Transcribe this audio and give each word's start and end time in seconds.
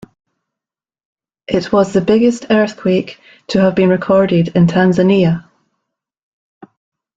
It 1.47 1.71
was 1.71 1.93
the 1.93 2.01
biggest 2.01 2.47
earthquake 2.49 3.21
to 3.49 3.59
have 3.61 3.75
been 3.75 3.89
recorded 3.89 4.47
in 4.55 4.65
Tanzania. 4.65 5.47